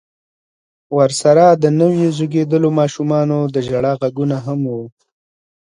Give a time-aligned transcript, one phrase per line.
[0.97, 4.75] ورسره د نويو زيږېدليو ماشومانو د ژړا غږونه هم و.